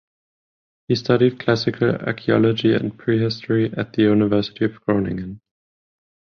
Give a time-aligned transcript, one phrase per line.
[0.87, 5.41] He studied classical archaeology and prehistory at the University of Groningen.